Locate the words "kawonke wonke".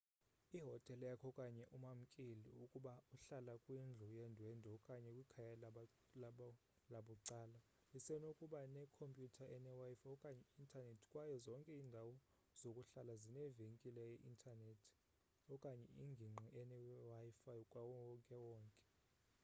17.73-18.81